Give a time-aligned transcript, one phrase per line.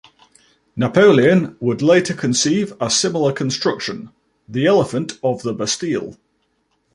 [0.75, 4.09] Napoleon would later conceive a similar construction,
[4.49, 6.17] the Elephant of the Bastille.